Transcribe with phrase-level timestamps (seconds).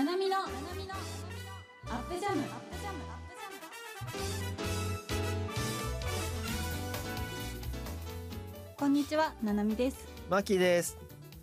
[0.00, 2.42] ななみのアップジャム。
[8.76, 10.08] こんにちはななみです。
[10.30, 10.96] マキです。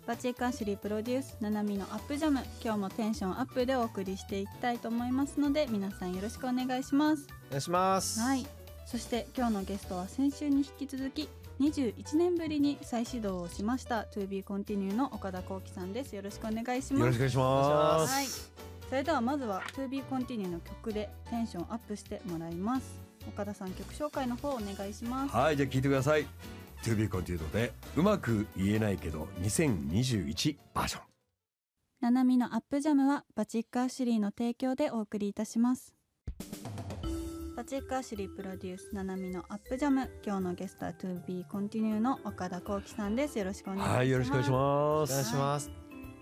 [0.06, 2.40] バチェカーシュリープロデュースななみのアップジャム。
[2.62, 7.28] 今日もテンションアップでお送りしていきたいと思いますので皆さんよろしくお願いします。
[7.48, 8.18] お願いします。
[8.18, 8.57] はい
[8.90, 11.28] そして今日のゲストは先週に引き続き
[11.60, 18.50] 21年ぶりに再始動をしました To be continue の岡田幸喜さんですよろしくお願いしますよろしくお願いしまはいす。
[18.88, 22.98] それではまずは To be continue の曲でテンションアップしてもらいます
[23.28, 26.26] 岡田さん曲紹介の方お願いしますはい、じゃあ聞いてください。
[26.84, 31.02] To be continued でうまく言えないけど2021バージョン。
[32.00, 35.97] ななみのアップジャムはバチックアシュリーの提供でお送りいたしますバ
[37.68, 45.12] チックアシュリープロデュースななみのアップジャム今日のゲストは To be continue の岡田幸喜さんですよろしくお願いしますはい、よろしくお願いしまおす。
[45.12, 45.70] 願いします。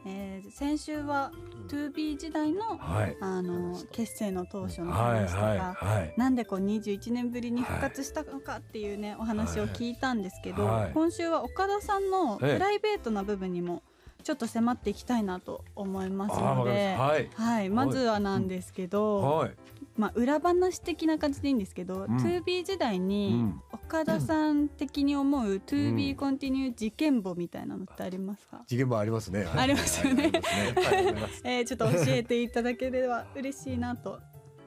[0.08, 1.30] えー先週は
[1.68, 3.16] To be 時代のはい。
[3.20, 5.58] あの結成の当初のはい話とか、はい
[5.98, 6.14] はい。
[6.16, 13.84] なんでこう21年ぶりに復活したのかっていうね、お話を聞いたんですけど、はい今週は岡田さんのプええライベートな部分にも
[14.24, 16.96] ちょっと迫っていきたいなと思いますので。
[16.96, 17.30] はい。
[17.34, 19.54] はい、まずはなんですけど、はい。
[19.96, 23.60] まあ裏話的な感じでいいんですけど、ん 2B 時代うにん。
[23.72, 28.62] 岡田さん的に思う 2B うんコンティニュー事件簿みたいなのってありますか？
[28.66, 29.44] 次元もありますね。
[29.44, 31.42] はいありますよねはいありますねはい、あります。
[31.48, 34.20] えー、ちょっと教えていただければ嬉しいなと。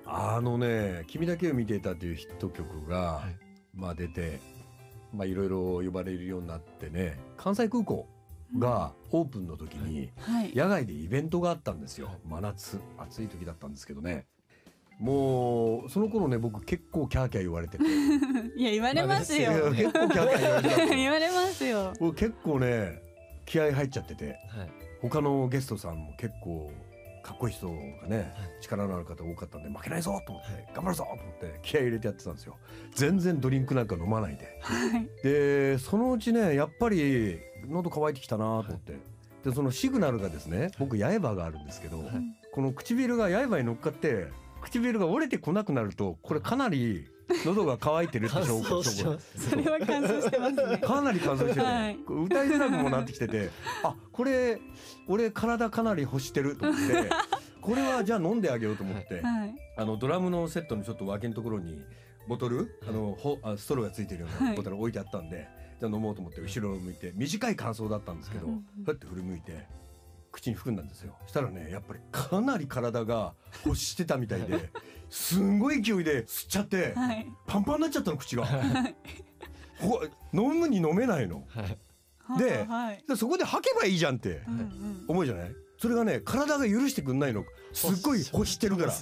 [0.06, 3.36] あのね、君だけを見ていたというヒット曲が、はい
[3.76, 4.40] まあ出て、
[5.14, 8.08] まあいろいろ呼ばれるようになってね、関西空港
[8.58, 10.56] がオープンの時に、はい。
[10.56, 14.26] 野外でイベントがあったんですよ真夏暑い時だったんですけどね
[15.00, 17.84] もうその頃ね僕結構キャーキャー言われてて。
[18.58, 19.72] いや言われますよ。
[19.72, 21.94] 結構キャーキャー言われて 言われますよ。
[22.00, 23.02] 僕結構ね
[23.46, 24.26] 気合入っちゃってて。
[24.26, 24.36] はい。
[25.02, 26.70] 他のゲストさんも結構
[27.24, 30.68] かっこいい人がね力のある方多かったんで負けないぞと思って、はい。
[30.74, 32.58] 頑張るぞと思って気合入れてやってたんですよ。
[32.94, 34.60] 全然ドリンクなんか飲まないで。
[34.62, 35.08] はい。
[35.24, 37.40] でそのうちねやっぱり
[37.70, 38.98] 喉乾いてきたなと思って、
[39.46, 42.08] でそのシグナルがですね僕刃があるんですけど、はい。
[42.52, 44.28] この唇が刃に乗っかって
[44.62, 47.08] 唇が折れてこなくなるとこれかなり
[47.46, 48.84] 喉が渇いてるって乾証拠。
[48.84, 50.78] それは乾燥してますね。
[50.80, 51.96] かなり乾燥してて、はい。
[52.08, 53.52] 歌いづらくもなってきてて
[53.84, 54.60] あこれ
[55.08, 57.10] 俺体かなり欲してると思って
[57.62, 59.56] これはじゃあ飲んであげようと思って、はい。
[59.78, 61.80] あのドラムのセットのちょっと脇のところに
[62.28, 64.56] ボトルあのほあストローがついてるようはない。
[64.56, 65.48] ボトル置いてあったんで、
[65.80, 68.66] じゃあ飲もうと思って後ろを向いて短い感想だったんですけど、うん。
[68.84, 69.68] ふって振り向いて
[70.32, 73.34] 口に含んだんですよしたらねやっぱりかなり体が
[73.66, 74.70] 欲してたみたいで
[75.10, 77.28] すんごい勢いで吸っちゃって、はい。
[77.48, 78.46] パンパンになっちゃったの口が。
[79.80, 80.02] ほ
[80.34, 81.44] 飲むに飲めないの。
[81.48, 82.38] はい。
[82.38, 83.04] ではい。
[83.08, 84.42] でそこで吐けばいいじゃんって。
[85.08, 85.56] 思うじゃない？
[85.80, 88.94] それがね体が許してくんないのすっごい欲してるから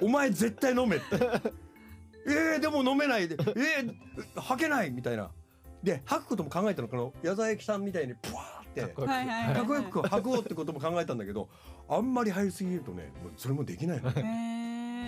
[0.00, 1.04] お前絶対飲めって
[2.24, 5.32] えー、でも飲めないでえー、吐けないみたいな
[5.82, 9.54] で吐くことも考えたのこの矢沢永吉さんみたいにプワーってかっこよくはいはいはい。
[9.54, 9.62] か
[10.18, 11.48] っこうってことも考えたんだけど
[11.88, 14.10] あんまり入りすぎるとねもうそれもできないの。
[14.10, 14.22] へー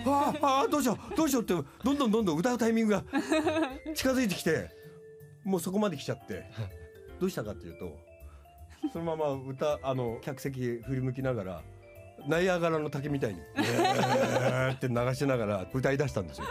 [0.07, 3.03] あーあーどうしようどうしようってどんどんどんどん歌うタイミングが
[3.95, 4.69] 近づいてきて
[5.43, 6.43] もうそこまで来ちゃって
[7.19, 7.97] どうしたかっていうと
[8.93, 11.61] そのまま歌あの客席振り向きながら
[12.27, 16.45] ナイアガラの滝みたいに「えー」って流しながら歌い出したんですよ。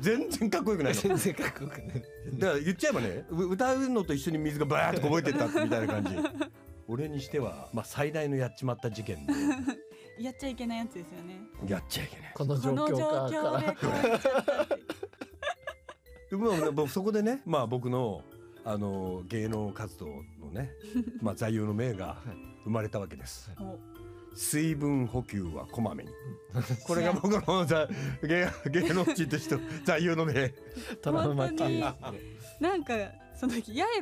[0.00, 1.00] 全然かっこよくないの。
[1.00, 2.02] 全然かっこよくない。
[2.38, 6.16] だから言っちゃえばねう歌うのと一緒に水がバーッとこぼれてったみたいな感じ。
[6.86, 9.32] 俺にしては、まあ、最大のやっちまった事件で
[10.18, 11.40] やっちゃいけないやつですよね。
[11.66, 12.32] やっちゃいけない。
[12.34, 14.66] この状この状況況から。
[16.30, 18.22] でもまあ僕そこでね、まあ、僕の
[18.64, 20.06] あの芸能活動
[20.40, 20.70] のね、
[21.22, 22.18] まあ、座右の銘が
[22.64, 23.50] 生まれたわけです。
[23.60, 23.78] お
[24.34, 26.10] 水分補給はこまめに。
[26.86, 27.86] これが僕の座
[28.22, 30.54] 芸芸能人としての座右の銘。
[31.02, 31.80] トラウマ系本当に
[32.60, 32.94] なんか
[33.38, 33.52] その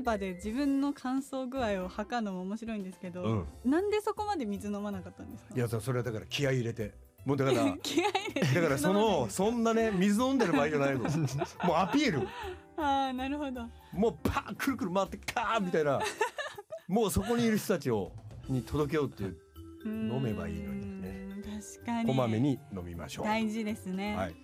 [0.04, 5.54] 刃で自分の乾燥具合を測るのも面白いんですけど、うんなんでそこまで水飲まなかったんですか？
[5.54, 6.92] いやそれはだから気合い入れて。
[7.24, 11.00] もうだからだ 気合い入れてからそのそんなね水飲んでる場合じゃないの。
[11.64, 12.28] もうアピール。
[12.78, 13.62] ああなるほど
[13.92, 15.98] もうパーンくるくる回ってカーンみたいな。
[16.86, 18.12] もうそこにいる人たちを
[18.48, 19.36] に届けようっていう
[19.86, 21.28] 飲めばいいのにね
[21.76, 23.24] 確かにこまめに飲みましょう。
[23.24, 24.34] 大事ですね、はい。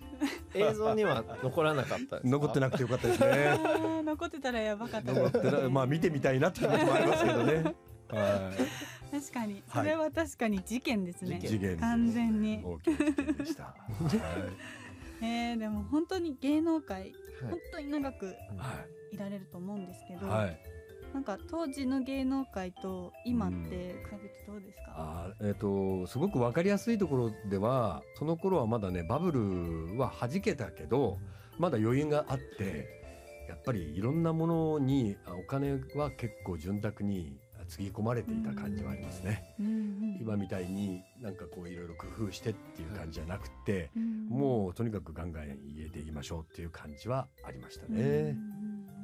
[0.53, 2.19] 映像には残らなかったですか？
[2.23, 3.59] 残ってなくてよかったですね。
[4.03, 7.75] 残ってたらやばかった残ってなまあ見てみたいなって気持ちもありますけどね。
[8.09, 8.51] は
[9.11, 11.47] 確かにはいそれは確かに事件ですね、い。
[11.47, 13.63] 事件完全に大きな事件でした。
[13.63, 13.75] はい。
[15.25, 17.13] えー、でも本当に芸能界はい
[17.49, 18.25] 本当に長く
[18.57, 20.59] はいられると思うんですけど、はい
[21.13, 31.19] なんか当時の芸能界と今って比べてどうですか、あーえっ、とすごく分かりやすいところではその頃はまだねバブルは弾けたけど
[31.59, 32.87] まだ余裕があって
[33.47, 37.37] やっぱりいろんなものにあお金は結構潤沢に
[37.67, 39.55] つぎ込まれていた感じはありますね。
[39.59, 39.83] うんうん
[40.21, 48.35] 今みたいになんかこういろいろ工夫してっていう感じじゃなくて、うんもうとにかくガンガン入れていきましょうっていう感じはありましたうんね。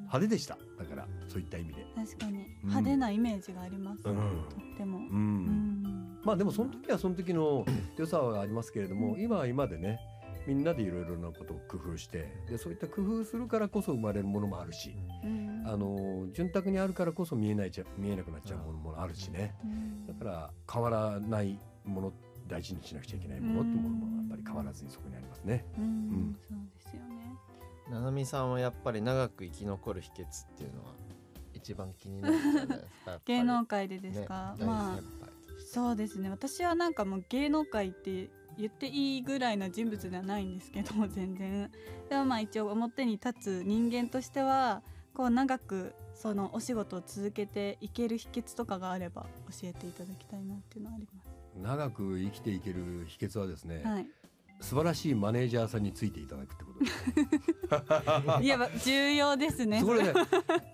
[0.09, 0.57] 派手でした。
[0.77, 1.85] だからそういった意味で。
[1.95, 2.47] 確かに。
[2.63, 4.15] 派手なイメージがあります、うん。
[4.15, 5.05] とっても、うん。
[5.05, 6.19] うん。
[6.23, 7.63] まあでもその時はその時の
[7.95, 9.99] 良さはありますけれども、うん今は今でね
[10.47, 15.63] みんなでいろいろなことを工夫してでそういった工夫するからこそ生まれるものもあるし、うん。
[15.65, 20.07] あの潤沢にあるからこそ見えないちゃ見えなくなっちゃうものもあるしね、うん。
[20.07, 22.13] だから変わらないもの
[22.47, 25.63] 大事にしなくちゃいけないものってものもやっぱり変わらずにそこにありますね。
[25.77, 25.83] うん。
[25.85, 26.37] ん。
[26.47, 26.78] そうです
[27.89, 30.91] ななみさんはやっぱり長く生き残る秘訣っていうのは
[31.53, 33.11] 一番気になるんじゃないですか？
[33.11, 33.37] やっぱり。
[33.37, 34.99] 芸能界でですか、ねまあ
[35.71, 36.29] そうですね。
[36.29, 41.69] 私はなんかもう芸能界って言っていいぐらいな人物ではないんですけど全然。
[42.09, 44.81] でもまあ一応表に立つ人間としては
[45.13, 49.27] こう長くそのお仕事を続けていける秘訣とかがあれば
[49.61, 51.07] 教えていただきたいなっていうのはあり
[51.61, 53.93] 長く生きていける秘訣はですね、ます。
[53.95, 54.07] はい。
[54.59, 58.43] 素晴らしいマネージャーさんについていただくってことです。
[58.43, 59.83] いや重要ですね。
[59.83, 60.13] これね、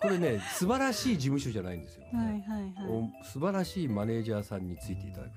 [0.02, 2.04] これね、素晴らしい事務所じゃないんですよ。
[2.12, 2.72] はいはいはい。
[2.88, 5.30] お素晴らしいマネージャーさんについていただく。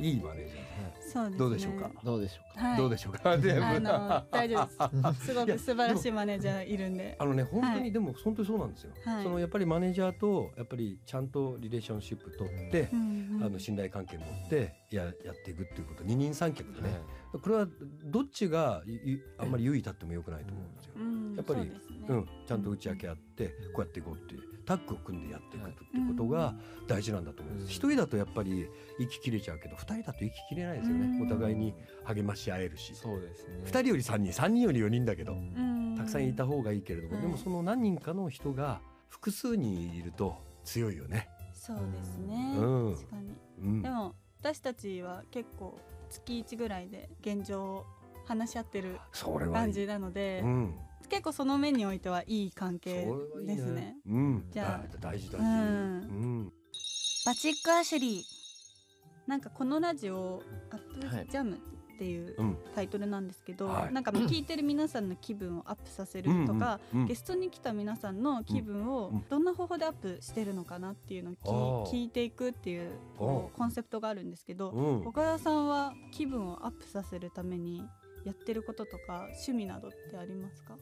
[0.00, 1.38] いいマネージャーそうですね。
[1.38, 1.90] どうでしょうか？
[2.04, 2.68] どうでしょうか？
[2.68, 2.78] はい。
[2.78, 3.36] どうでしょうか？
[3.38, 5.26] であの大丈夫です。
[5.26, 7.16] すごく素晴らしいマネージャーいるんで。
[7.18, 9.22] あのね本当に、はいでも本当にそうなんですよ、はい。
[9.22, 15.14] そのやっぱりマネージャーとやっぱりちゃんとリレーションシップ取って、うんうんあの信頼関係持ってややっ
[15.44, 16.04] ていくっていうこと。
[16.04, 17.00] 二人三脚でね、
[17.32, 17.66] これは
[18.04, 21.34] どっちがいいあんまり優位立ってもよくないと思うんですよ、うん。
[21.34, 22.06] やっぱりそうね。
[22.08, 24.34] うん、ちゃんと打ち明け合ってこうやっていこうって
[24.64, 25.74] タッグを組んでやっていくって
[26.08, 26.54] ことが
[26.86, 27.62] 大事なんだと思います。
[27.64, 28.68] うん一人だとやっぱり
[28.98, 31.18] 息切れちゃうけど二人だと息切れないですよね。
[31.18, 31.74] うんお互いに
[32.04, 32.94] 励まし合えるし。
[32.94, 41.28] そうですね二人より三人、三人より四人だけど、うんたくさんいた方がいいけれども、はいでもその何人かの人が複数人いると強いよね。
[41.52, 42.56] そうですね。
[42.58, 43.36] うん確かに。
[43.58, 43.90] うんで。
[43.90, 45.78] も私たちは結構
[46.10, 47.86] 月一ぐらいで現状を
[48.26, 48.98] 話し合ってる。
[49.52, 50.74] 感じなので、うん。
[51.14, 53.96] 結構その面においてはいい関それ係はいいですね。
[54.08, 54.44] うん。
[54.50, 55.38] じゃあだ大事大事。
[55.38, 55.52] うんう
[56.42, 56.52] ん。
[57.24, 58.22] バチックアシュリー
[59.28, 62.58] なんかこのラジオアッはいプジャムっていううん。
[62.74, 75.06] タイトルなんですけど、はいなんか聞いてる皆さんの気分をアップさせるとか、うんうんゲストに来た皆さんの気分をうんどんな方法でアップしてるのかなっていうのを聞聞いていくっていうコンセプトがあるんですけど、うん。
[75.06, 77.84] 岡田さんは気分をアップさせるために
[78.24, 80.76] やってることとか趣味などってありますか？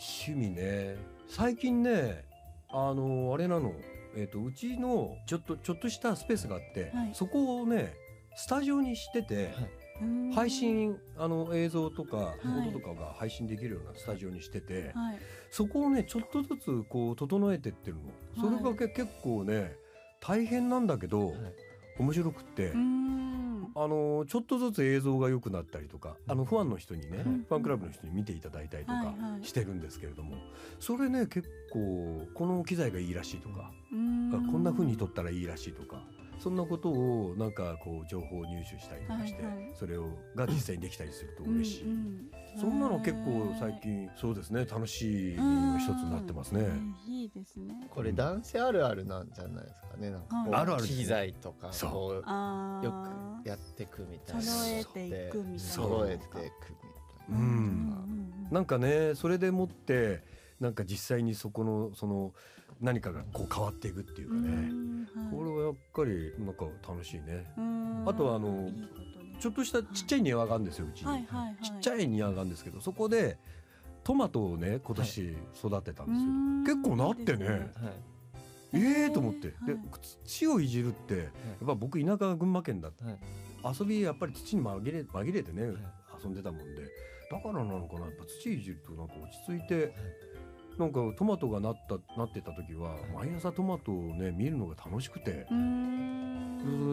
[0.00, 0.96] 趣味ね。
[1.28, 2.24] 最近ね
[2.70, 3.72] あのあれなの。
[4.16, 7.10] えっ、とうちのちょっとちょっとしたスペースがあって、はい。
[7.12, 7.94] そこをね
[8.34, 9.54] スタジオにしてて、
[10.34, 12.70] 配信あの映像とかい。
[12.70, 15.18] 音とかが配信できるようなスタジオにしてて、はい。
[15.50, 18.02] そこをねちょっとずつこう整えてってるの。
[18.40, 19.76] それがけ、結構ね
[20.20, 21.34] 大変なんだけど、
[21.98, 30.36] 面白くって、あのちょっとずつ映像が良くなったりとかあのファンの人にね、うんファンクラブの人に見ていただいたりとかしてるんですけれども、
[30.78, 36.02] それね結構この機材がいいらしいとか、こんな風に撮ったらいいらしいとか
[36.40, 39.72] そんなことをなんかこう情報を入手したりとかして、はいはい。
[39.74, 44.64] それをが実際にできたりすると嬉しい、うんうんそんなの結構最近そうですね。
[44.64, 46.62] 楽しいの一つになってますね。
[46.62, 47.86] うんいいですね。
[47.88, 50.10] これ男性あるあるなんじゃないですかね。
[50.10, 51.90] なんかこうあるある機材とかそう。
[51.90, 52.92] こうよ
[53.44, 54.42] くやってくみたいな。
[54.42, 55.58] 揃えていくみたいな。
[55.60, 56.48] 揃えていくみたい
[57.30, 57.36] な。
[57.38, 58.48] うんうん。
[58.50, 60.24] なんかねそれでもって
[60.58, 62.34] なんか実際にそこのその
[62.80, 65.36] 何かがこう変わっていくっていうかうね、んはい。
[65.36, 67.52] これはやっぱりなんか楽しいね。
[67.58, 68.04] うん。
[68.08, 68.70] あとはあの
[69.38, 71.64] ちょっとしたちっちゃい庭があるんですようちに、はいはいはい。
[71.64, 73.38] ちっちゃい庭があるんですけどそこで
[74.02, 76.28] トマトをね今年育てたんですよ。
[76.28, 76.64] うん。
[76.64, 77.46] 結構なってね。
[77.48, 77.60] はい。
[78.72, 79.82] ええー、と思って、ではい。
[80.24, 81.22] 土をいじるってや
[81.64, 83.18] っぱ僕田舎が群馬県だってはい。
[83.78, 85.72] 遊びやっぱり土に紛れ紛れてね
[86.22, 86.82] 遊んでたもんで
[87.30, 88.06] だからなのかな。
[88.06, 89.94] やっぱ土いじるとなんか落ち着いて
[90.78, 95.46] なんかトマトがなったなってた時は毎朝トマトをね見るのが楽しくて。
[95.50, 95.90] うーん。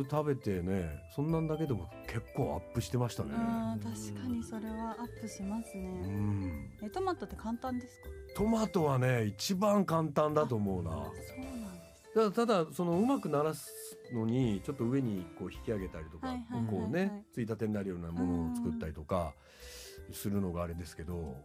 [0.10, 3.32] 食べてねそんなんだけでも結構アップしてましたね。
[3.32, 6.72] 確かにそれはアップしますうねん。
[6.82, 8.08] えトマトって簡単ですか？
[8.38, 10.92] トマトはね一番簡単だと思うな。
[10.92, 12.14] そうなんです。
[12.14, 13.70] ただただそのうまくならす
[14.14, 16.28] のにちょっと上にこう引き上げたりとか、
[16.70, 19.34] こうねついたてになるようなものを作ったりとか
[20.14, 21.36] するのがあれですけど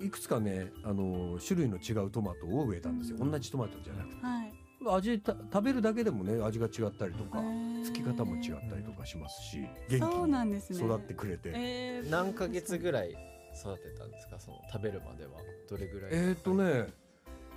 [0.00, 3.30] いくつかねあの種類の違うトマトを植えたんですよ、うん。
[3.30, 4.26] 同じトマトじゃなくて。
[4.26, 4.52] はい。
[4.84, 7.84] 味た食べるだけでもね味が違ったりとかへー。
[7.84, 10.78] つき方も違ったりとかしますし元気そうなんですね。
[10.80, 11.52] に育ってくれて。
[11.54, 14.40] えー何ヶ月ぐらい育てたんですか？
[14.40, 15.32] その食べるまでは。
[15.70, 16.86] どれぐらいえっ、とね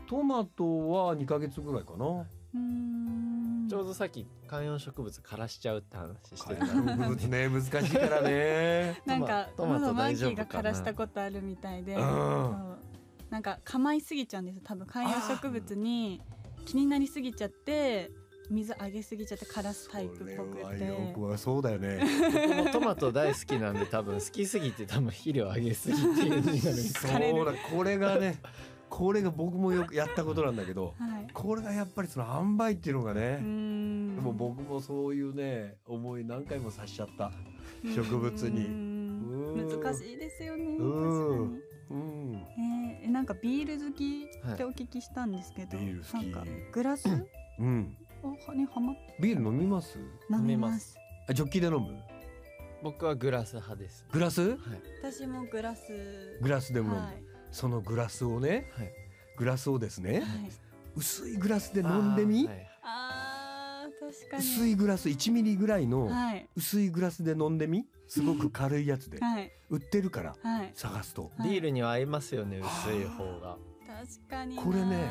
[0.08, 2.06] トマトは2ヶ月ぐらいかな。
[2.06, 2.26] うーん
[3.68, 9.02] ちょうどさっき観葉植物枯らしちゃうって話して観たんで葉物ね難しいからね。
[9.06, 10.44] なんかトマトマーキ大丈夫かな。
[10.44, 12.00] ーが枯らしたことあるみたいで、うん。
[13.30, 16.22] なんか構いすぎちゃうんです多分観葉植物に。
[16.66, 18.12] 気になりすぎちゃって
[18.50, 20.86] 水あげすぎちゃって枯らすタイプっぽくそれて
[21.18, 22.00] はそうだよね。
[22.02, 26.44] 僕もトマト大好きなんで多分好きすぎて多分肥料あげすぎっていう
[26.74, 28.40] そうだこれがね
[28.90, 31.28] これが僕もよくやったことなんだけどはい。
[31.34, 34.16] これがやっぱりその塩梅っていうのがね、ん。
[34.16, 37.32] でも僕もそういうね思い何回もさしちゃった
[37.84, 38.96] 植物に。
[39.56, 41.60] 難しいですよねうん。
[41.60, 42.32] 確かうん。
[42.32, 42.38] に
[43.04, 46.32] えーなんかビール好きってお聞きしたんですけど、ビール好き。
[46.32, 47.08] なんかグラス？
[47.60, 47.98] うん。
[48.24, 50.00] をにはまっビール飲みます。
[50.32, 50.96] 飲みます。
[51.30, 51.96] あジョッキで飲む？
[52.84, 54.06] 僕はグラス派です。
[54.12, 54.42] グラス？
[54.42, 54.58] はい。
[55.02, 55.82] 私もグラス。
[56.42, 58.92] グラスでも飲む、はいそのグラスをねはい。
[59.38, 60.24] グラスをですねはい。
[60.98, 62.54] 薄いグラスで飲んでみ、あー。
[62.54, 64.44] はいあー確かに。
[64.44, 66.50] 薄いグラス1ミリぐらいのはい。
[66.58, 67.86] 薄いグラスで飲んでみ。
[68.08, 69.20] すごく軽いやつで。
[69.24, 69.50] はい。
[69.70, 70.72] 売ってるからはい。
[70.76, 71.32] 探すと。
[71.38, 71.50] はい。
[71.50, 73.58] ビールには合いますよね薄い方が。
[73.88, 75.10] 確かになこれね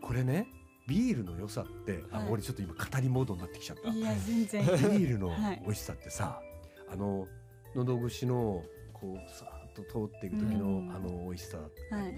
[0.00, 0.46] これね
[0.86, 2.28] ビールの良さって、あはい。
[2.30, 3.88] 俺ちょっと今語りモードになってきちゃった。
[3.90, 4.64] いや全然。
[4.64, 5.60] ビールのはい。
[5.64, 6.40] 美味しさってさ、
[6.88, 7.26] あの
[7.74, 10.90] 喉越しのこうさと通っていく時の、うん。
[10.94, 11.64] あの美味しさは
[12.08, 12.14] い。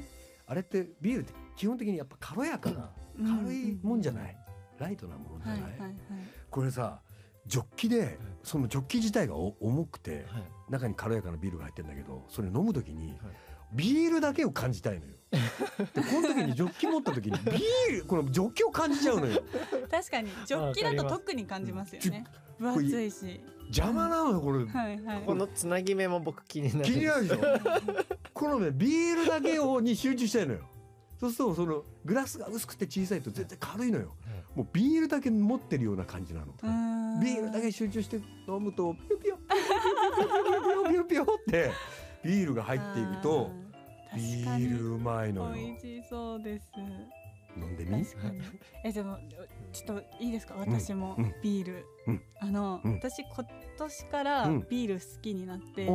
[0.47, 4.37] あれってビールって基本的にやっぱ軽やかな、軽いもんじゃない、
[4.79, 5.59] ライトなもんじゃない？
[5.59, 5.95] い、ははいはい。
[6.51, 7.01] これさ
[7.47, 10.43] ジョッキでそのジョッキ自体がお重くてはい。
[10.71, 13.15] 中に軽やかなビールが入ってるんだけどそれ飲む時に
[13.75, 15.13] ビールだけを感じたいのよ。
[15.33, 15.39] で
[16.03, 19.43] この時にジョッキ持った時にビールこのジョッキを感じちゃうのよ。
[19.91, 22.25] 確かにジョッキだと特に感じますよね。
[22.61, 22.75] うん。
[22.75, 23.41] 分厚いし
[23.75, 24.65] 邪魔なのよこれ。
[24.67, 25.23] はいはい。
[25.27, 26.85] このつなぎ目も僕気になる。
[26.85, 27.39] 気になるでしょ？
[28.35, 30.61] このねビールだけをに集中したいのよ。
[31.19, 34.15] そうするとそのグラスが薄くて小さいと全然軽いのよ。
[34.55, 36.53] もうビールだけ持ってるような感じなの。
[37.23, 38.17] ビールだけ集中して
[38.49, 39.37] 飲むとピヨピヨ。
[39.37, 39.45] ピ
[40.73, 41.71] ヨピヨピヨって
[42.25, 43.51] ビールが入っていくと
[44.13, 45.55] あビールうまいのよ。
[45.55, 46.67] 美味しそうです
[47.57, 48.05] 飲んでみ？
[48.85, 49.19] えでも
[49.73, 50.55] ちょっといいですか？
[50.57, 51.35] 私もうん。
[51.43, 52.23] ビール、うん。
[52.41, 52.95] あの、うん。
[52.95, 53.47] 私今
[53.79, 54.67] 年からうん。
[54.69, 55.89] ビール好きになって、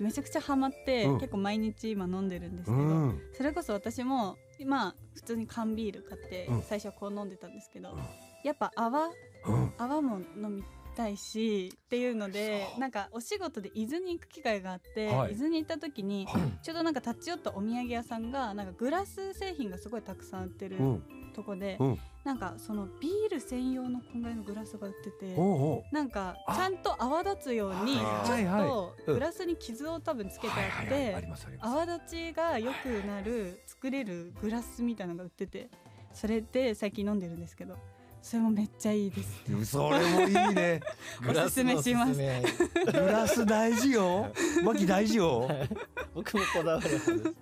[0.00, 1.20] めちゃくちゃハマって、うん。
[1.20, 3.20] 結構毎日今飲んでるんですけうど、ん。
[3.32, 6.62] それこそ私も今普通に缶ビール買ってうん。
[6.62, 7.96] 最初はこう飲んでたんですけど、
[8.44, 9.06] やっぱ泡？
[9.06, 9.72] うん。
[9.78, 10.62] 泡も飲み
[11.00, 15.32] たいしっていうのでなんかお仕事で伊豆に行く機会があって、はい。
[15.32, 16.42] 伊豆に行った時にはい。
[16.62, 21.02] ちょうどなんか立ち寄ったお土産屋さんがなんかグラス製品がすごいたくさん売ってるうん。
[21.34, 21.98] とこで、うん。
[22.24, 25.34] なんかそのビール専用のこんぐらいのグラスが売ってて。
[25.36, 26.54] おなんかあ。
[26.54, 29.14] ちゃんと泡立つようにちょっとうん。
[29.14, 31.16] グラスに傷を多分つけてはいあって
[31.60, 35.70] 泡立ちが良くなる作れるグラスみたいなのが売ってて
[36.12, 37.76] それで最近飲んでるんですけど
[38.22, 39.66] それもめっちゃいいです。
[39.66, 40.80] それもいいね。
[41.28, 42.14] おすすめします。
[42.14, 44.32] グラス大事よ。
[44.64, 45.48] マキ大事よ。
[46.14, 47.34] 僕もこだわる派です。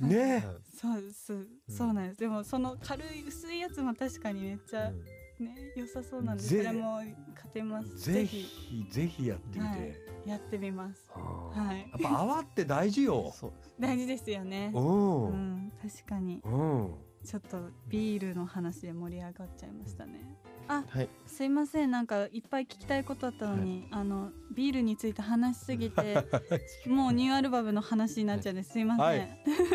[0.00, 0.44] ね。
[0.80, 2.20] そうそうそうなんです。
[2.20, 5.04] でもその軽い薄いやつも確かにめっちゃうん。
[5.44, 7.00] ね良さそうなんでそぜれも
[7.34, 7.98] 勝てます。
[7.98, 8.42] ぜぜひ。
[8.42, 9.96] ひぜひやってみて、はい。
[10.26, 11.06] やってみます。
[11.14, 11.78] はい。
[11.80, 13.34] やっぱ泡って大事よ。
[13.78, 14.70] 大事ですよね。
[14.74, 14.78] う。
[14.78, 16.40] うんん確かに。
[16.44, 16.94] うん。
[17.24, 17.58] ちょっと
[17.88, 20.36] ビールの話で盛り上がっちゃいましたね。
[20.68, 21.08] あ、はい。
[21.26, 21.90] すいません。
[21.90, 26.24] なんかいっぱい聞きたいことあったのに、あのビールについて話しすぎて
[26.86, 29.28] もうニューアルバムの話になっちゃうんですいません、はい。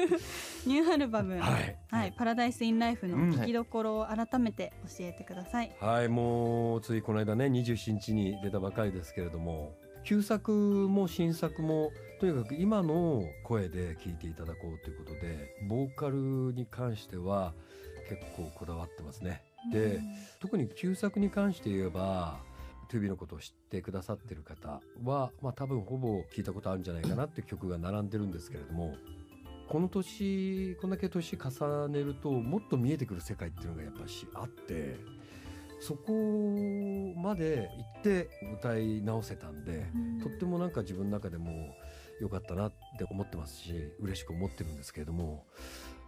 [0.65, 1.57] ニューアルバムは、
[1.89, 2.09] はい。
[2.09, 2.11] い。
[2.13, 3.31] パラダイスインライフのうん。
[3.31, 9.75] 聞きどころを改めて教えてください、はい、もうついこの間ね27日に出たばかりですけれども
[10.05, 17.53] 旧作も新作もとにかく今の声で聴いていただこうということでボーカルに関しては
[18.07, 19.41] 結構こだわってますね。
[19.73, 19.99] で
[20.39, 22.39] 特に旧作に関して言えば
[22.91, 28.95] 2B のことを知ってくださってる方は、まあ、多分ほぼ聞いたことあるんじゃないかなって曲が並んでるんですけれども
[29.67, 34.97] この年こんだけ年重ねるともっと見えてくる世界っていうのがやっぱしあって
[35.79, 36.11] そこ
[37.17, 38.29] まで行って
[38.59, 40.19] 歌い直せたんでうん。
[40.19, 41.75] とってもなんか自分の中でも
[42.21, 45.45] 良かったなって思ってますし嬉しく思ってるんですけれども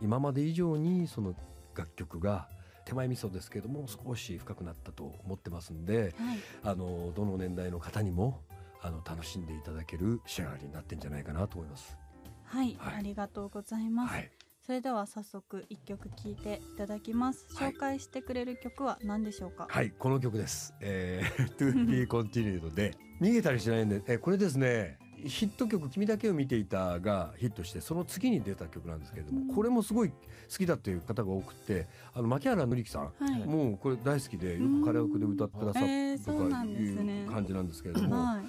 [0.01, 1.35] 今まで以上にその
[1.75, 2.47] 楽曲が
[2.85, 6.37] 手前味噌ですけれども少し深くなったと思ってますんではい。
[6.63, 8.41] あのどの年代の方にも
[8.81, 11.97] あの楽しんでいただける仕上がりになってんじゃないかなと思います。
[12.45, 12.95] はい、はい。
[12.95, 14.31] ありがとうございます、はい、
[14.67, 17.47] それでは早速一曲聴いていただきます。
[17.55, 17.71] はい。
[17.71, 19.65] 紹介してくれる曲は何でしょうか？
[19.69, 20.73] はい、この曲です。
[20.81, 22.93] えー、 To Be Continued で。
[23.21, 24.99] 逃げたりしないんで、えーこれですね。
[25.23, 29.55] ヒット曲「君だけを見ていた」がヒットしてその次に出た曲なんですけれども、うん。
[29.55, 30.15] これもすごい好
[30.57, 38.43] きだっていう方が多くてあの牧原紀之さん、はい、もうこれ大好きでよくカラオケで歌ってくださっえーたとかいう感じなんですけれども、は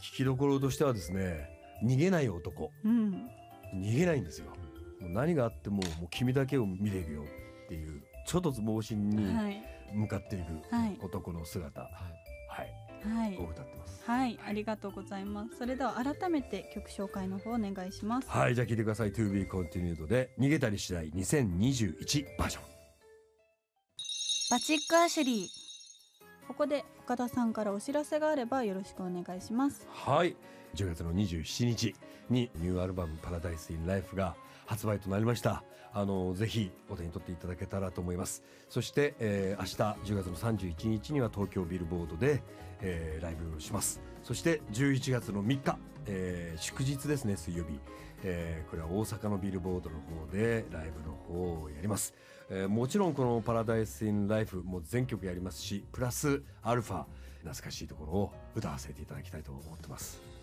[0.00, 1.50] 聞きどころとしてはですね
[1.84, 2.72] 逃げない男。
[2.84, 3.28] い、うん、
[3.74, 4.46] 逃げないんですよ
[5.00, 9.62] もう何があってももう君だけを見れるよっていう諸突猛進にはい、
[9.94, 12.26] 向かっていくはい、男の姿、はい。
[13.04, 13.36] はい。
[13.38, 14.02] を、歌ってます。
[14.04, 15.56] はい、ありがとうございます。
[15.58, 18.28] それでは改めて曲紹介の方お願いします。
[18.28, 18.54] はい。
[18.54, 19.12] じゃあ聞いてください。
[19.12, 22.62] To be continued で逃げたりしない2021バージョン。
[24.50, 25.48] バチックアシュリー。
[26.48, 29.86] ここで岡田さんからお知らせがあればよろしくお願いします。
[29.90, 30.36] はい。
[30.74, 31.94] 10月の27日
[32.30, 34.36] にニューアルバム「パラダイス・イン・ライフ」が
[34.66, 35.64] 発売となりました。
[35.92, 38.42] あのぜひお手に取っていただけたらと思います。
[38.68, 42.42] そして、えー、明日10月の31日には東京ビルボードで、
[42.82, 44.02] えーライブをします。
[44.22, 47.80] そして11月の3日、えー祝日ですね水曜日、
[48.24, 52.12] えーこれは大阪のビルボードの方でライブの方をやります、
[52.50, 57.04] えーもちろんこの「パラダイス・イン・ライフ」も全曲やりますしプラスアルファ
[57.40, 60.35] 懐かしいところを歌わせていただきたいと思ってます。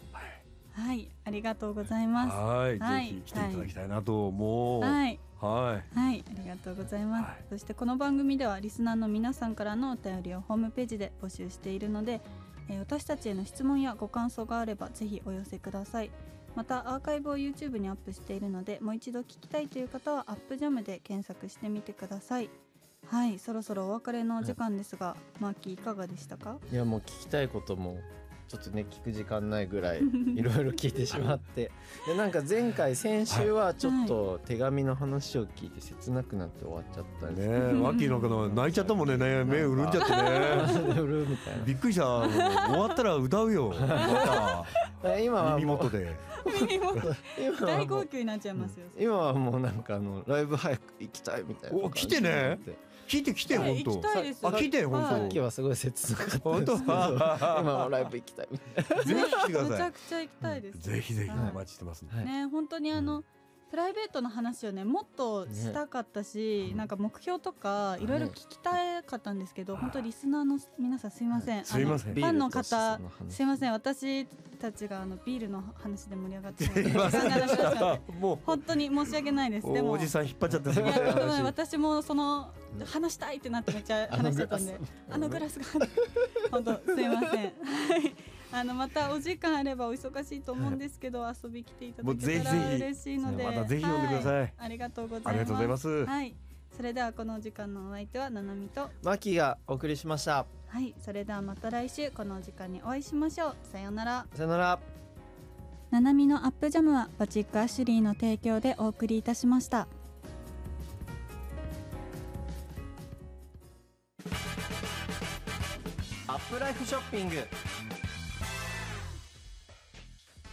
[0.73, 2.35] はいはい、ありがとうございます。
[2.35, 4.81] はい、はいぜひ来ていただきたいなと思う。
[4.81, 4.87] は。
[4.87, 5.99] はいい、はい。
[5.99, 7.23] はい、ありがとうございます。
[7.23, 12.21] はいそしてこの番組ではリスナーの皆さんからのお便りをホームページで募集しているので、
[12.69, 16.11] えー私たちへの質問やご感想があればぜひお寄せください。
[16.55, 22.49] またアーカイブを YouTube にアップしているのでもう一度聞きたいという方はアップジャムで検索してみてください。
[23.07, 26.57] はい、そろそろお別れのお時間ですが、マーキーいかがでしたか？
[26.71, 27.97] いやもう聞きたいことも
[28.57, 30.01] ちょっとね聞く時間ないぐらい
[30.35, 31.71] いろいろ聞いてしまって。
[32.05, 37.47] でなんか前回先週はちょっと手紙の話を聞いて切なくなって終わっちゃったんです。
[37.47, 40.93] ねえ、ワッキーなんかの泣いちゃったもんね、ね 目潤んじゃってね。
[41.27, 42.05] みたいびっくりした。
[42.05, 43.73] 終わったら歌うよ。
[43.79, 44.23] まな今
[45.01, 45.15] た。
[45.15, 46.15] 耳はもう元で。
[47.59, 48.85] 大号もう泣になっちゃいますよ。
[48.99, 52.59] 今はもうなんかあのライブ早く行きたいみたいなお来てね
[53.13, 53.83] 聞いて来てはい。
[53.83, 53.91] 本当。
[53.91, 54.39] 行きたいです。
[54.43, 55.19] あ聞いて本はい。
[55.21, 56.37] さっきはすごい切なかった
[57.61, 60.77] 今はライブ行きたいぜひ来てくだめちさゃくちゃ行きたいです。
[60.77, 60.81] い。
[60.81, 62.15] ぜひぜひはいお待ちしてますんで。
[62.15, 63.23] な、はいね本当にあの、
[63.73, 72.13] プライベートの話をねもっとしたかったし、ねなんか目標とかいろいろ聞きたかったんですけど、はい本当リスナーの皆さんすいません、すいません。
[72.13, 73.71] ファンの方すいません。
[73.71, 74.27] 私
[74.59, 79.67] たちがあのビールの話で盛り上がって しまっても本当に申し訳ないです。
[79.67, 81.75] うでもおじさん引っ張っちゃっい私。
[81.75, 82.51] もその
[82.85, 85.87] 話したいってなってめっちゃ話してたんであのグラスが
[86.51, 87.29] 本当すいません。
[87.31, 87.45] は
[87.97, 92.83] いあのまたお時間あればお忙しいと思うんですけど、遊び来ていただけたらひぜひ。
[92.83, 93.43] 嬉しいので。
[93.43, 94.41] またぜひ呼んでください。
[94.41, 95.29] はありがとうございます。
[95.29, 96.05] ありがとうございます。
[96.05, 96.35] はい。
[96.77, 98.91] それではこのお時間のお相手はななみと。
[99.01, 100.45] マキがお送りしました。
[100.67, 100.93] はい。
[101.03, 103.55] それではまた来週このお時間にお会いしましょう。
[103.71, 104.27] さようなら。
[104.35, 104.79] さよなら。
[105.89, 109.87] ななみのアップジャムはバチックアシュリーの提供でお送りいたしました。
[116.27, 117.35] アップライフショッピング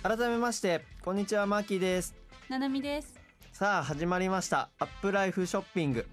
[0.02, 2.14] 改めましてこんにちはマーキーです。
[2.48, 3.20] ななみです。
[3.52, 4.70] さあ始まりました。
[4.78, 6.06] アップライフショッピング。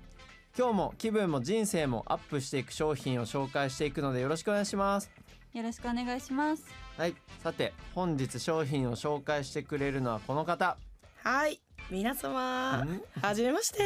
[0.58, 5.10] 今日も気分も人生もアップしていく商品を紹介していくのでよろしくお願いします。
[5.54, 6.66] よろしくお願いします。
[6.98, 7.16] はい。
[7.42, 10.76] さて本日商品を紹介してくれるのはこの方。
[11.24, 11.62] はい。
[11.90, 13.02] 皆様ん。
[13.22, 13.80] はじめまして。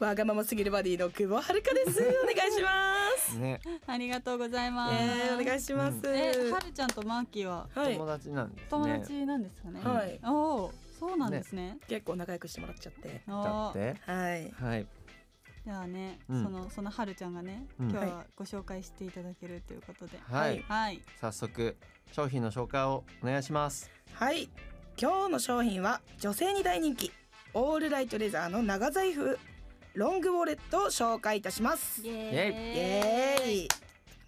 [0.00, 2.02] わがまますぎるバディの久保遥です。
[2.02, 3.60] お願いしますね。
[3.86, 7.68] ありがとうございます、えー、お願いします、えはるちゃんとマーキーは？
[7.74, 8.66] はい友達なんですね。
[8.70, 10.20] 友達なんですかね、はい。
[10.24, 10.30] お
[10.64, 11.78] おそうなんですね。
[11.88, 13.22] 結構仲良くしてもらっちゃって。
[13.26, 14.50] だってはい。
[14.52, 14.86] はい。
[15.64, 16.44] ではね、うん。
[16.44, 17.90] そのそのはるちゃんがね、うん。
[17.90, 21.02] 今日はご紹介していただけるということで、はい、はい。
[21.20, 21.76] 早速
[22.12, 23.90] 商品の紹介をお願いします。
[24.12, 24.48] はい。
[24.98, 27.12] 今日の商品は女性に大人気。
[27.52, 29.38] オールライトレザーの長財布
[29.96, 32.02] ロングウォレットを紹介いたします。
[32.02, 32.14] イエイ。
[32.14, 33.68] エーイ。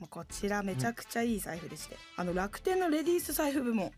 [0.01, 3.93] もうこちらめちゃくちゃいい財布でして、あの楽天のレディース財布部門うん。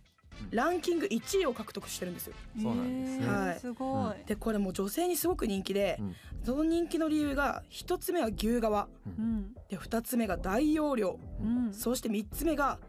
[0.50, 2.34] ランキング1位を獲得してるんですよ。
[2.60, 3.24] そうなんですね。
[3.24, 6.16] えーはいすごい、でこれもう女性にすごく人気で、うん。
[6.42, 8.88] その人気の理由が一つ目は牛革。
[9.06, 9.54] うん。
[9.68, 11.20] で二つ目が大容量。
[11.40, 11.72] うん。
[11.72, 12.80] そして三つ目が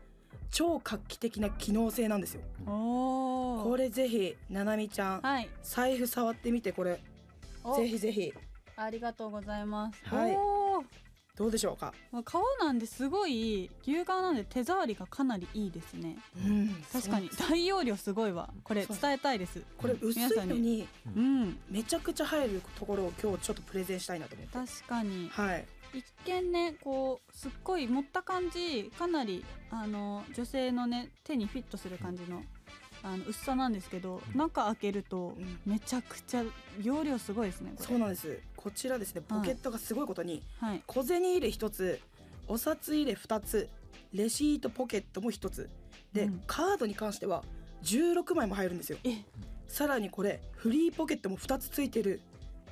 [0.50, 2.42] 超画期的な機能性なんですよ。
[2.66, 5.48] これぜひななみちゃんはい。
[5.62, 7.00] 財布触ってみてこれ。
[7.64, 7.76] お。
[7.78, 8.34] ぜひぜひ
[8.84, 10.38] ありがとうございます、はい。
[11.38, 11.94] どうでしょうか？
[12.12, 16.18] まあ革なんですごい牛革なんで手触りがかなりいいですね。
[16.38, 16.76] うん。
[16.92, 17.30] 確かに。
[17.30, 18.50] 大容量すごいわ。
[18.64, 19.64] これ伝えたいです。
[19.78, 21.58] これ薄いのにうん。
[21.70, 24.54] めちゃくちゃ入るところを今日ちょっとプレゼンしたいなと思って。
[24.54, 25.30] 確かに。
[25.30, 25.66] はい。
[25.94, 32.44] 一見ねこうすっごい持った感じかなりあの女性のね手にフィットする感じの
[33.04, 35.60] あの薄さなんですけど中開けるとうん。
[35.66, 36.44] めちゃくちゃ
[36.82, 38.40] 容量すごいですねこそうなんです。
[38.56, 40.84] こちらですねポケットがすごいことに、れはい。
[40.86, 42.00] 小銭入れ一つ
[42.48, 43.70] お札入れ二つ
[44.14, 45.70] レシートポケットも一つ。
[46.14, 46.44] で、うん。
[46.46, 47.44] カードに関しては
[47.84, 48.98] 16枚も入るんですよ。
[49.04, 49.24] え。
[49.68, 52.22] さらにこれフリーポケットも2つついてる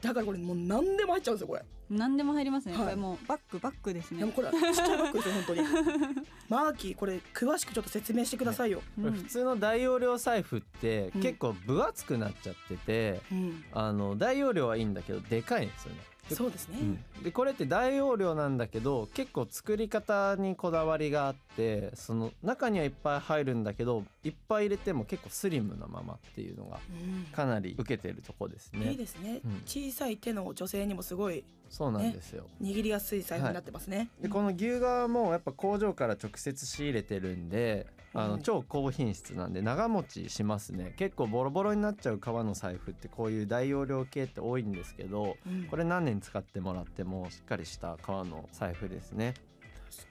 [0.02, 1.66] だからこれもう何でも入っちゃうんですよこれ。
[1.90, 2.84] 何でも入りますね、はい。
[2.84, 4.20] これもうバッグバッグですね。
[4.20, 5.62] でもこれはちっちゃいバッグですよ本当に。
[6.48, 9.04] マーキーこれ詳しくちょっと説明してくださいよ、うん。
[9.06, 11.22] これ普通の大容量財布ってうん。
[11.22, 16.02] 結構分厚くなっちゃってて、うん、あの大容量はいいんだけどでかいんですよね。
[16.30, 16.84] でそうですね、う
[17.20, 17.24] ん。
[17.24, 27.26] でこれって大容量なんだけど結構作り方にこだわりがあってその中にはいっぱい入るんだけどいっぱい入れても結構スリムなままっていうのがうん。
[27.34, 28.92] かなり受けてるとこですね。
[28.92, 29.62] いいですね、うん。
[29.66, 32.46] 小さい手の女性にもすごいそうなんですよ。
[32.62, 38.32] 握りやすい財布になってますね、でこの牛革もやっぱ工場から直接仕入れてるんであうん。
[38.32, 40.94] の超高品質なんで長持ちしますね。
[40.98, 45.64] 結構ボロボロになっちゃう革の財布ってこういう大容量系って多いんですけどうん。
[45.66, 49.34] これ何年使ってもらってもしっかりした革の財布ですね。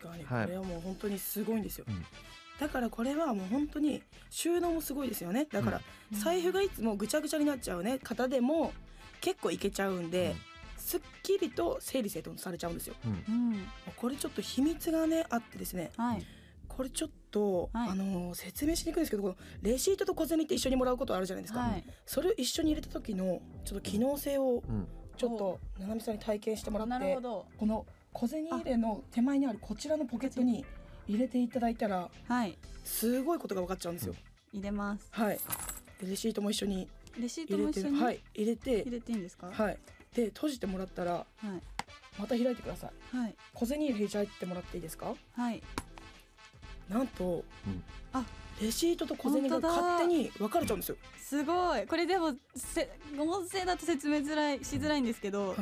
[0.00, 0.46] 確かにこはい。
[0.48, 2.04] れはもう本当にすごいんですよ、うん。
[2.58, 5.46] だからこれはもう本当に収納もすごいですよね。
[5.50, 5.80] だから
[6.12, 6.18] うん。
[6.18, 7.98] 財布がいつもぐちゃぐちゃになっちゃうね。
[7.98, 8.72] 方でも
[9.20, 10.34] 結構いけちゃうんで、
[10.76, 12.94] すっきりと整理整頓されちゃうんですよ。
[13.04, 13.66] うんうん。
[13.96, 15.90] これちょっと秘密がねあってですね。
[15.96, 16.24] はい
[16.78, 17.88] これちょっと、はい。
[17.90, 21.84] あのー説明しにくいんですけどこのレシートと小銭って一緒にもらうことあるじゃないですか、はい。
[22.06, 24.86] それを一緒に入れた時のちょっと機能性をうん。
[25.16, 27.46] ちょっとななみさんに体験してもらってなるほど。
[27.58, 30.64] この小銭入れの手前にあるこちらのポケットに
[31.08, 32.56] 入れていただいたらはい。
[32.84, 34.14] すごいことが分かっちゃうんですよ。
[34.52, 35.08] 入れます。
[35.10, 35.40] はい。
[36.00, 36.86] でレシートも一緒に
[37.18, 38.20] レシート入れても一緒にはい。
[38.36, 39.50] 入れて入れていいんですか？
[39.52, 39.78] はい。
[40.14, 41.60] で閉じてもらったらはい。
[42.16, 43.16] また開いてください。
[43.16, 43.34] はい。
[43.54, 45.14] 小銭入れ開いてもらっていいですか？
[45.34, 45.60] はい
[46.88, 47.82] なんと、うん。
[48.12, 48.24] あ
[48.60, 50.96] レシートと小銭が勝手に分かれちゃうんですよ。
[51.18, 51.86] すごい。
[51.86, 55.56] これでもせ音声だと説明づらいしづらいんですけどはい。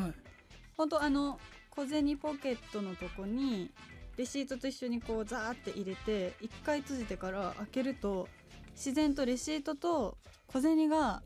[0.76, 1.38] 本当あの
[1.70, 3.70] 小銭ポケットのとこに
[4.16, 8.28] レシートと一緒にこうザーって入れて一回閉じてから開けると
[8.74, 11.22] 自然とレシートと小銭が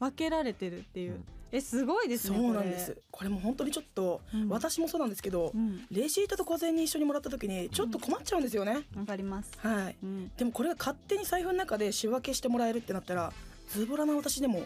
[0.00, 2.96] 分けられてるっていう、うんえすごいですねそうなんです。
[3.10, 3.30] これ。
[3.30, 4.48] も本当にちょっと、うん。
[4.48, 5.86] 私もそうなんですけどうん。
[5.90, 8.86] レシートと小銭一緒にもらった時にちょっと困っちゃうんですよね。
[8.96, 9.52] わかります。
[9.58, 9.96] はい。
[10.02, 10.32] うん。
[10.36, 13.32] でもこれが勝手に財布の中で仕分けしてもらえるってなったら
[13.68, 14.64] ズボラな私でも、も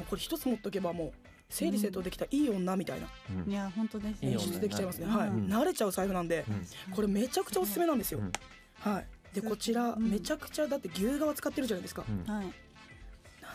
[0.00, 1.12] うこれ一つ持っとけばもう
[1.50, 3.08] 整理整頓できたいい女みたいな。
[3.44, 3.50] うん。
[3.50, 5.06] いや本当ですいいよね演出できちゃいますね。
[5.06, 5.16] うん。
[5.16, 6.94] はい、うん慣れちゃう財布なんで、うん。
[6.94, 8.20] これめちゃくちゃおすすめなんですよ。
[8.20, 8.32] うん。
[8.78, 9.06] はい。
[9.34, 10.10] でこちら、うん。
[10.10, 12.04] めちゃくちゃだって牛革使ってるじゃないですか。
[12.08, 12.32] うん。
[12.32, 12.52] はい。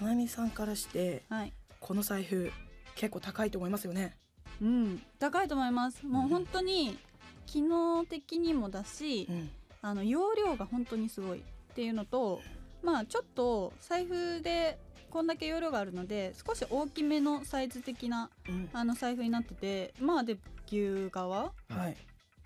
[0.01, 1.53] ななみさんからしてはい
[1.87, 2.51] この財布
[2.95, 4.17] 結構高いと思いますよね。
[4.61, 6.97] うん高いと思いますもう本当に
[7.45, 9.49] 機能的にもだし、うん。
[9.81, 11.41] あの容量が本当にすごいっ
[11.75, 12.41] ていうのと
[12.83, 14.77] まあちょっと財布で
[15.09, 18.69] こんだけ容量があるので少し大きめのサイズ的なうん。
[18.73, 20.35] あの財布になっててまあで
[20.69, 21.53] 牛革は
[21.87, 21.95] い。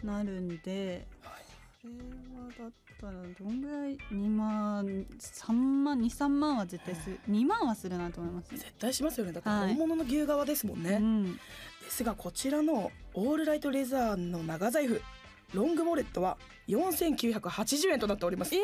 [0.03, 1.07] なるんで
[1.87, 7.19] れはだったらどんぐらい？2万3万23万は絶対する。
[7.29, 8.51] 2万はするなと思います。
[8.51, 8.57] ね。
[8.57, 9.31] 絶対しますよね。
[9.31, 9.75] だってはい。
[9.75, 10.99] 本物の牛革ですもんね。
[11.01, 11.39] うん、で
[11.89, 15.01] すがこちらのオールライトレザーの長財布
[15.53, 18.55] ロングウォレットは4980円となっております。
[18.55, 18.59] え？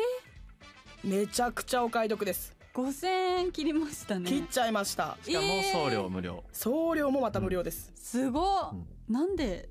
[1.04, 3.06] めちゃくちゃお買い得です、5000
[3.38, 4.28] 円切りましたね。
[4.28, 5.16] 切っちゃいました。
[5.22, 8.74] しかも送料無料、送料もまた無料です、すごっ、
[9.08, 9.68] なんで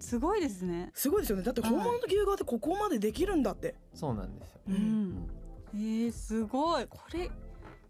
[0.00, 0.90] すごいですね。
[0.94, 1.42] すごいですよね。
[1.42, 5.10] だって本物の牛革でここまでできるんだって、そうなんですよ、ううん。
[5.10, 5.28] ん
[5.74, 6.86] えー、すごい。
[6.86, 7.30] これ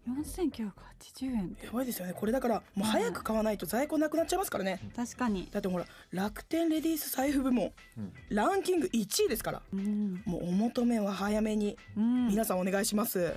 [0.07, 1.57] 4980円。
[1.63, 2.13] やばいですよね。
[2.13, 4.79] これだからもう早く買わないと在庫なくなっちゃいますからね。
[4.95, 8.13] 確かに、だってほら楽天レディース財布部門うん。
[8.29, 9.61] ランキング1位ですから。
[9.71, 10.21] うん。
[10.25, 11.77] もうお求めは早めに。
[11.95, 13.35] うん、皆さんお願いします、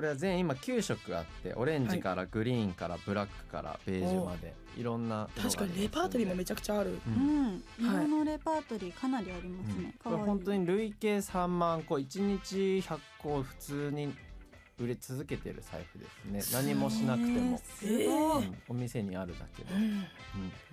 [0.00, 6.92] これは全今9色あってオレンジからグリーンからブラックからベージュまでいろんな確かにレパートリーもめちゃくちゃある。
[6.92, 7.62] ううん。
[7.78, 9.94] 色のレパートリーかなりありますね。
[10.02, 14.14] これ本当に累計3万個1日100個普通に
[14.80, 16.06] 売れ続けてる財布で
[16.42, 16.64] すね。
[16.64, 19.82] 何もしなくても、えーお店にあるだけで、うん。
[19.82, 20.02] うん。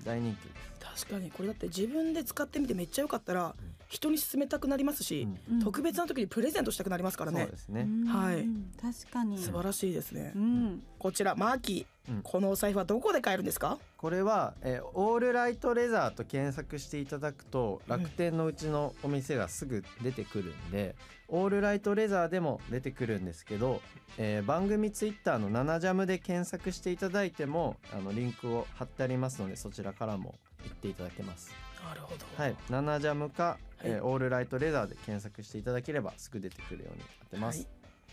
[0.03, 0.49] 大人気で
[0.95, 1.05] す。
[1.05, 3.53] 確かにこれだって自分で使ってみてめっちゃ良かったら
[3.89, 5.59] 人に勧めたくなりますし、うん。
[5.59, 7.41] 特別な時にプレゼントしたくなりますからね。
[7.41, 8.05] そうですね、うん。
[8.05, 8.47] はい。
[8.81, 9.37] 確かに。
[9.37, 10.83] 素晴らしいですね、うん。
[10.97, 12.21] こちらマーキーうん。
[12.23, 13.77] このお財布はどこで買えるんですか？
[13.97, 17.97] これは、えーオールライトレザーと検索していただくとうん。
[18.03, 20.95] 楽天のうちのお店がすぐ出てくるんで、
[21.27, 23.81] オールライトレザーでも出てくるんですけど、
[24.17, 31.53] えー番組ツイッターの「ナナジャム」で検索していただいてもあのリンクを貼ってありますのでそちらからも行っていただけます。
[31.83, 32.25] なるほど。
[32.35, 37.67] はい、ナナジャムか、えーはいオールライトレザーで検索していただければすぐ出てくるようになってます。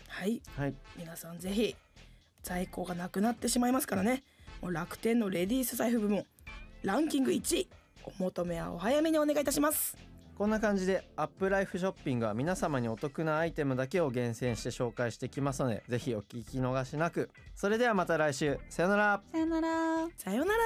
[0.07, 1.75] はい、はい、皆さんぜひ
[2.45, 4.23] 在庫がなくなってしまいますからね。
[4.61, 6.25] もう楽天のレディース財布部門
[6.83, 7.67] ランキング1位
[8.03, 9.97] お求めはお早めにお願いいたします。
[10.37, 17.31] こんな感じでアップライフショッピングは皆様にお得なアイテムだけを厳選して紹介してきますのでぜひお聞き逃しなく。
[17.55, 18.59] それではまた来週。
[18.69, 19.21] さよなら。
[19.31, 20.07] さよなら。
[20.17, 20.63] さようなら